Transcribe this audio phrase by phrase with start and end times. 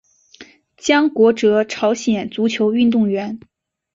[0.77, 3.39] 姜国哲朝鲜足球运动员。